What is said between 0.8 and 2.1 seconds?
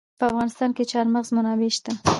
د چار مغز منابع شته.